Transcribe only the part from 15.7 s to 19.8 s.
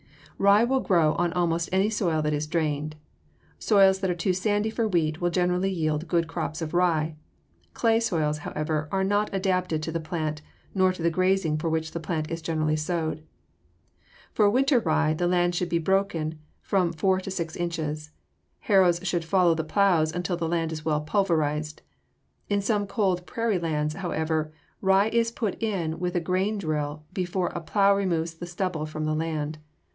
broken from four to six inches. Harrows should follow the